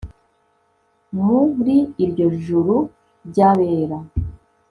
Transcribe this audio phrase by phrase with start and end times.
[1.23, 2.77] muri iryo juru
[3.27, 3.97] ry'abera